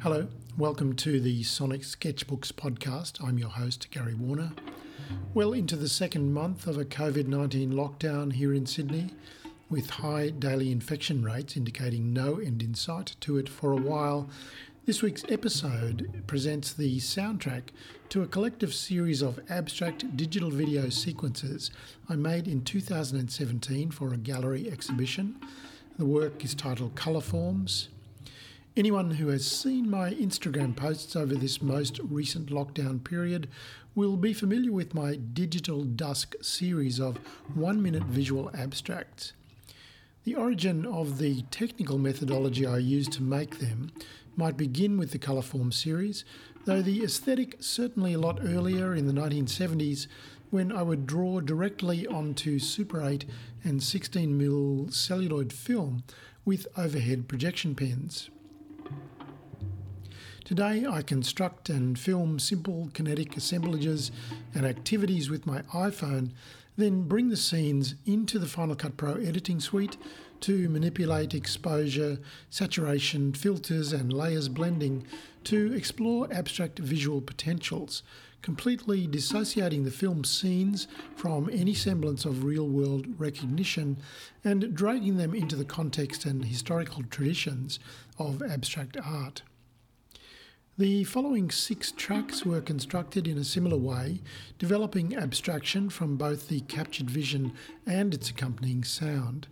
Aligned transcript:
Hello, 0.00 0.28
welcome 0.56 0.96
to 0.96 1.20
the 1.20 1.42
Sonic 1.42 1.82
Sketchbooks 1.82 2.52
podcast. 2.54 3.22
I'm 3.22 3.36
your 3.36 3.50
host, 3.50 3.90
Gary 3.90 4.14
Warner. 4.14 4.52
Well 5.34 5.52
into 5.52 5.76
the 5.76 5.90
second 5.90 6.32
month 6.32 6.66
of 6.66 6.78
a 6.78 6.86
COVID 6.86 7.26
19 7.26 7.74
lockdown 7.74 8.32
here 8.32 8.54
in 8.54 8.64
Sydney, 8.64 9.10
with 9.68 9.90
high 9.90 10.30
daily 10.30 10.72
infection 10.72 11.22
rates 11.22 11.58
indicating 11.58 12.14
no 12.14 12.38
end 12.38 12.62
in 12.62 12.72
sight 12.72 13.14
to 13.20 13.36
it 13.36 13.50
for 13.50 13.72
a 13.72 13.76
while, 13.76 14.30
this 14.86 15.00
week's 15.00 15.24
episode 15.30 16.22
presents 16.26 16.74
the 16.74 16.98
soundtrack 16.98 17.62
to 18.10 18.20
a 18.20 18.26
collective 18.26 18.74
series 18.74 19.22
of 19.22 19.40
abstract 19.48 20.14
digital 20.14 20.50
video 20.50 20.90
sequences 20.90 21.70
I 22.06 22.16
made 22.16 22.46
in 22.46 22.62
2017 22.64 23.90
for 23.92 24.12
a 24.12 24.18
gallery 24.18 24.70
exhibition. 24.70 25.40
The 25.96 26.04
work 26.04 26.44
is 26.44 26.54
titled 26.54 26.96
Colour 26.96 27.22
Forms. 27.22 27.88
Anyone 28.76 29.12
who 29.12 29.28
has 29.28 29.50
seen 29.50 29.88
my 29.88 30.10
Instagram 30.10 30.76
posts 30.76 31.16
over 31.16 31.34
this 31.34 31.62
most 31.62 31.98
recent 32.00 32.50
lockdown 32.50 33.02
period 33.02 33.48
will 33.94 34.18
be 34.18 34.34
familiar 34.34 34.72
with 34.72 34.92
my 34.92 35.16
Digital 35.16 35.84
Dusk 35.84 36.34
series 36.42 37.00
of 37.00 37.16
one 37.54 37.82
minute 37.82 38.02
visual 38.02 38.50
abstracts. 38.54 39.32
The 40.24 40.36
origin 40.36 40.86
of 40.86 41.18
the 41.18 41.42
technical 41.50 41.98
methodology 41.98 42.64
I 42.64 42.78
used 42.78 43.12
to 43.12 43.22
make 43.22 43.58
them 43.58 43.92
might 44.36 44.56
begin 44.56 44.96
with 44.96 45.10
the 45.10 45.18
Colourform 45.18 45.70
series, 45.70 46.24
though 46.64 46.80
the 46.80 47.04
aesthetic 47.04 47.56
certainly 47.60 48.14
a 48.14 48.18
lot 48.18 48.40
earlier 48.42 48.94
in 48.94 49.06
the 49.06 49.12
1970s 49.12 50.06
when 50.48 50.72
I 50.72 50.82
would 50.82 51.06
draw 51.06 51.40
directly 51.40 52.06
onto 52.06 52.58
Super 52.58 53.02
8 53.02 53.26
and 53.64 53.80
16mm 53.80 54.94
celluloid 54.94 55.52
film 55.52 56.04
with 56.46 56.68
overhead 56.74 57.28
projection 57.28 57.74
pens. 57.74 58.30
Today, 60.42 60.86
I 60.86 61.02
construct 61.02 61.68
and 61.68 61.98
film 61.98 62.38
simple 62.38 62.90
kinetic 62.94 63.36
assemblages 63.36 64.10
and 64.54 64.64
activities 64.64 65.28
with 65.28 65.46
my 65.46 65.62
iPhone, 65.74 66.32
then 66.76 67.02
bring 67.02 67.28
the 67.28 67.36
scenes 67.36 67.94
into 68.04 68.38
the 68.38 68.46
Final 68.46 68.74
Cut 68.74 68.96
Pro 68.96 69.14
editing 69.14 69.60
suite 69.60 69.96
to 70.40 70.68
manipulate 70.68 71.34
exposure, 71.34 72.18
saturation, 72.50 73.32
filters, 73.32 73.92
and 73.92 74.12
layers 74.12 74.48
blending 74.48 75.06
to 75.44 75.72
explore 75.72 76.28
abstract 76.32 76.78
visual 76.78 77.20
potentials, 77.20 78.02
completely 78.42 79.06
dissociating 79.06 79.84
the 79.84 79.90
film 79.90 80.24
scenes 80.24 80.86
from 81.16 81.48
any 81.50 81.72
semblance 81.72 82.24
of 82.24 82.44
real 82.44 82.68
world 82.68 83.06
recognition 83.18 83.96
and 84.44 84.74
dragging 84.74 85.16
them 85.16 85.34
into 85.34 85.56
the 85.56 85.64
context 85.64 86.26
and 86.26 86.44
historical 86.44 87.02
traditions 87.04 87.78
of 88.18 88.42
abstract 88.42 88.98
art. 89.02 89.42
The 90.76 91.04
following 91.04 91.52
six 91.52 91.92
tracks 91.92 92.44
were 92.44 92.60
constructed 92.60 93.28
in 93.28 93.38
a 93.38 93.44
similar 93.44 93.76
way, 93.76 94.22
developing 94.58 95.14
abstraction 95.14 95.88
from 95.88 96.16
both 96.16 96.48
the 96.48 96.62
captured 96.62 97.08
vision 97.08 97.52
and 97.86 98.12
its 98.12 98.28
accompanying 98.28 98.82
sound. 98.82 99.46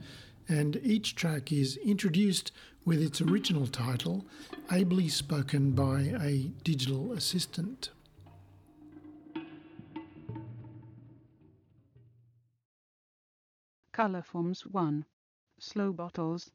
And 0.49 0.81
each 0.83 1.15
track 1.15 1.53
is 1.53 1.77
introduced 1.77 2.51
with 2.85 3.01
its 3.01 3.21
original 3.21 3.69
title, 3.69 4.27
ably 4.73 5.09
spoken 5.09 5.71
by 5.71 6.13
a 6.21 6.51
digital 6.65 7.13
assistant. 7.13 7.91
Color 13.93 14.23
Forms 14.23 14.67
1 14.67 15.05
Slow 15.61 15.93
Bottles 15.93 16.51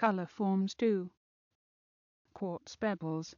Color 0.00 0.24
Forms 0.28 0.74
2 0.76 1.10
Quartz 2.32 2.74
Pebbles 2.74 3.34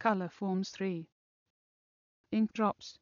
Color 0.00 0.30
forms 0.30 0.70
3. 0.70 1.06
Ink 2.32 2.52
drops. 2.52 2.98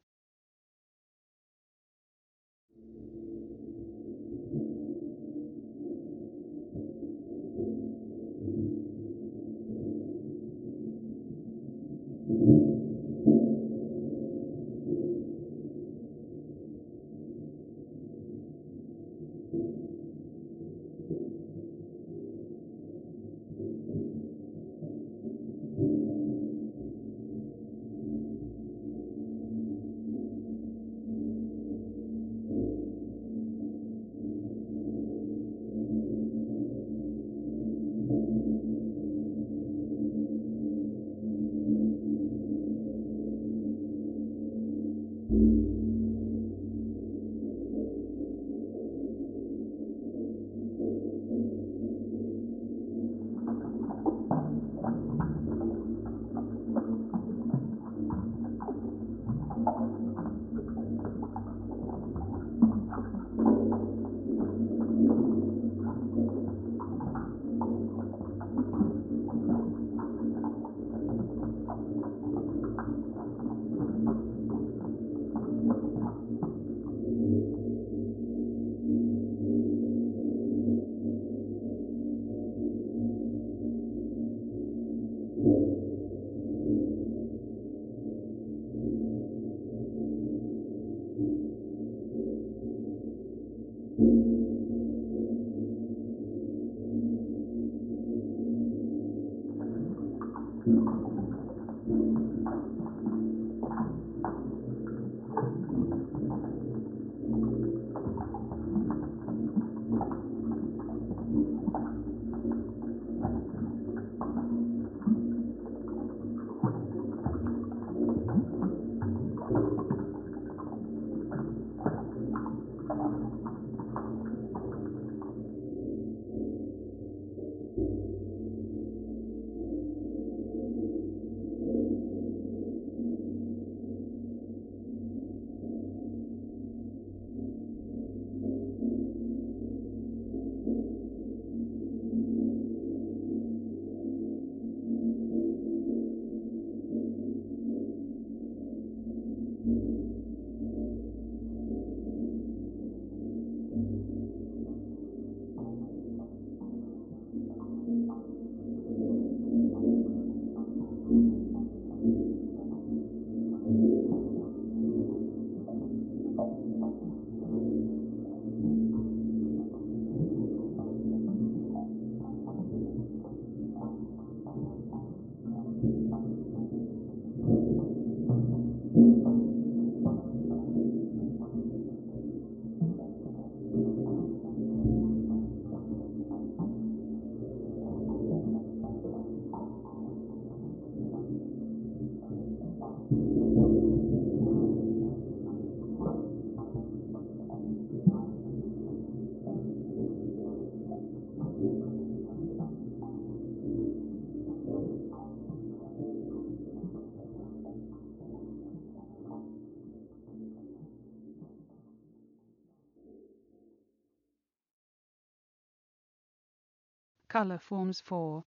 Color 217.39 217.59
forms 217.59 218.01
for 218.01 218.43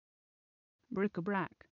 Bric-a-brac. 0.93 1.67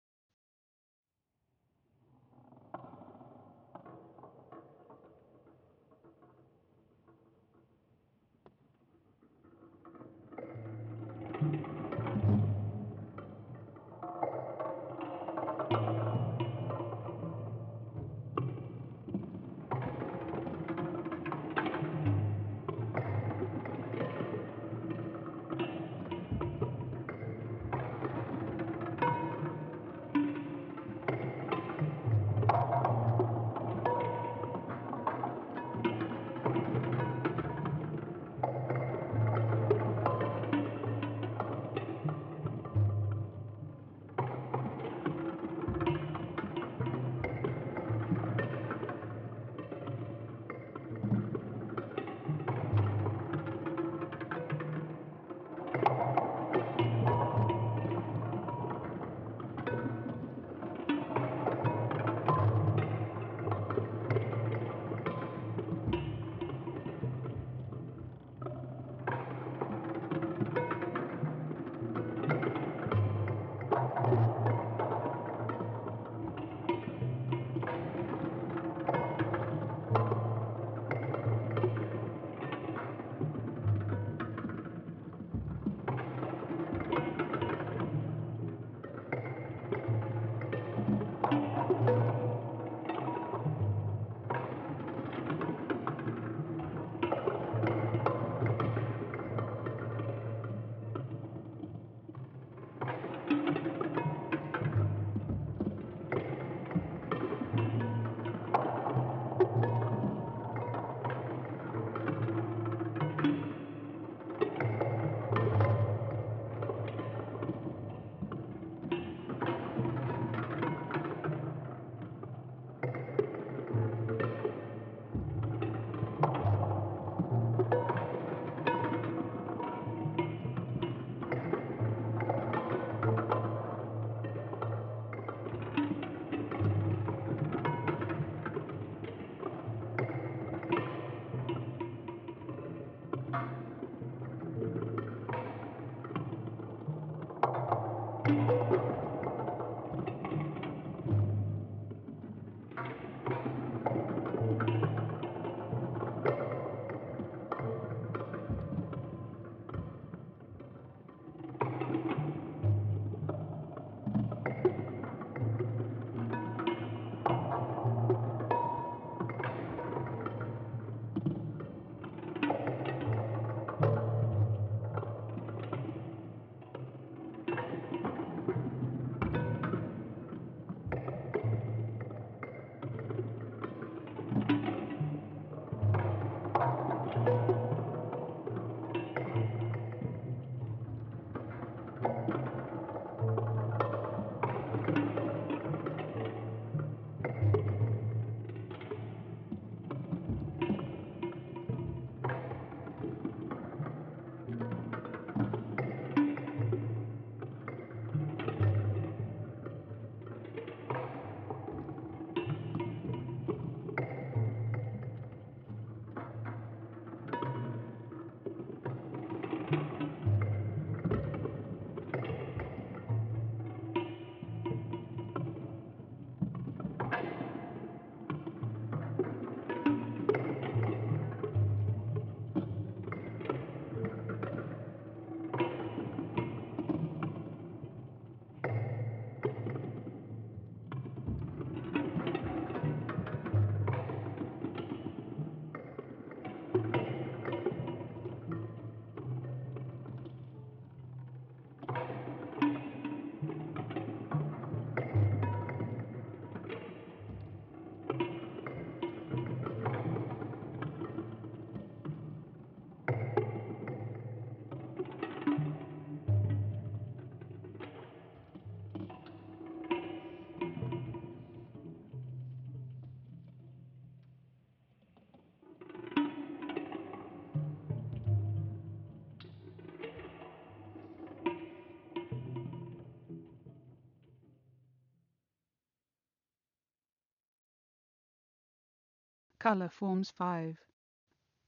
Color 289.62 289.90
forms 289.90 290.33
5. 290.33 290.76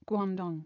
Guangdong. 0.05 0.65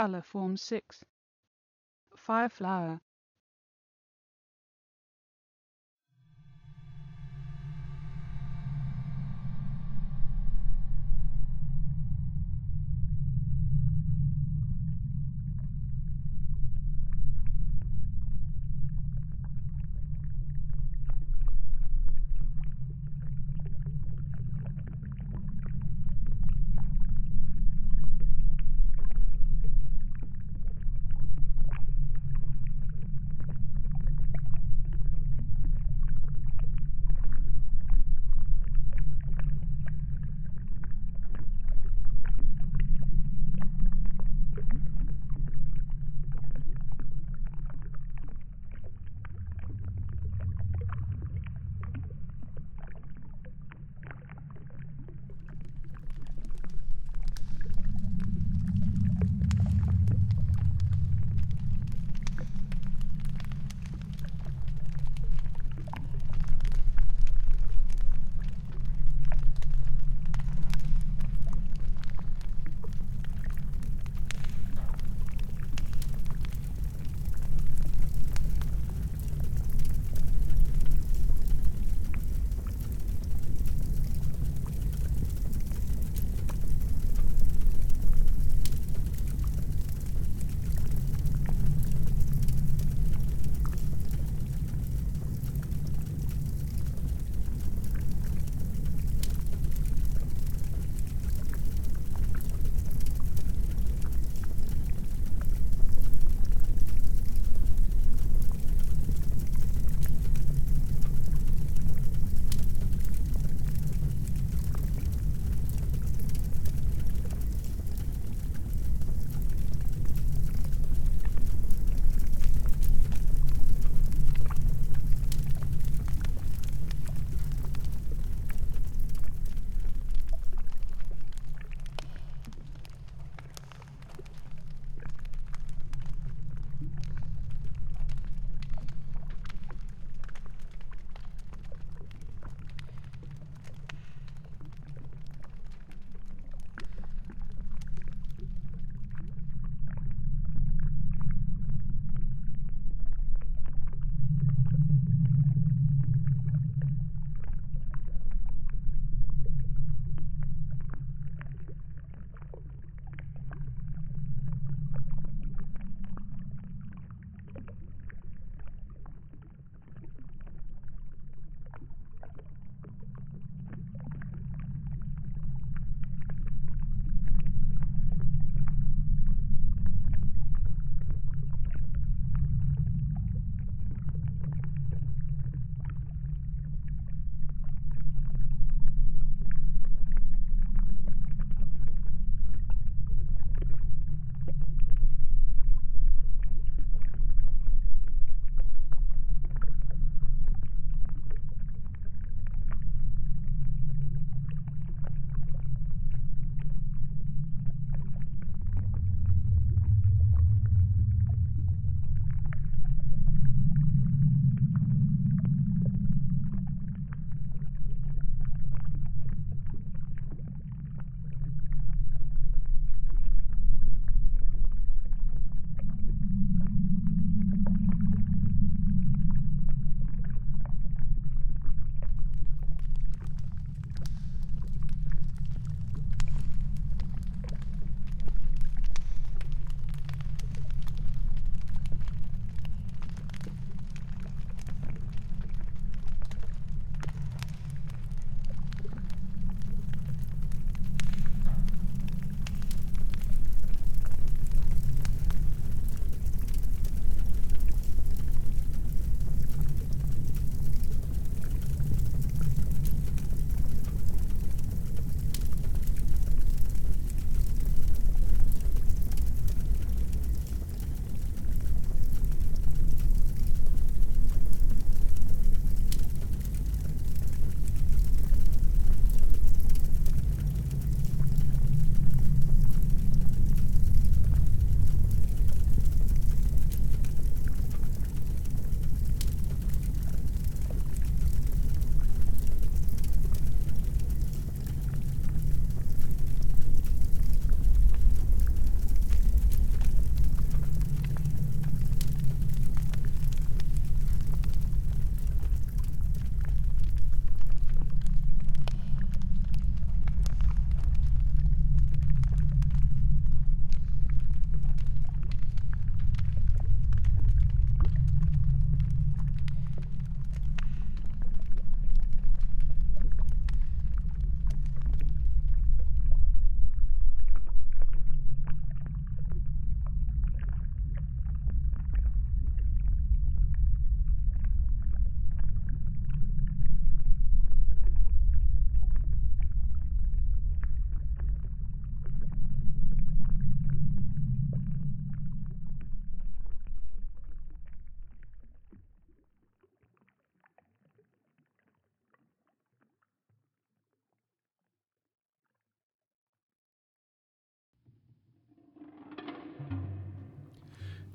Color 0.00 0.22
forms 0.22 0.62
6. 0.62 1.04
Fire 2.16 2.48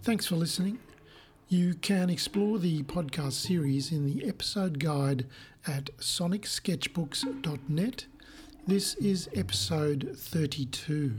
Thanks 0.05 0.27
for 0.27 0.35
listening. 0.35 0.77
You 1.49 1.73
can 1.73 2.11
explore 2.11 2.59
the 2.59 2.83
podcast 2.83 3.31
series 3.31 3.91
in 3.91 4.05
the 4.05 4.27
episode 4.27 4.77
guide 4.77 5.25
at 5.65 5.85
sonicsketchbooks.net. 5.97 8.05
This 8.67 8.93
is 8.97 9.27
episode 9.33 10.13
32. 10.15 11.15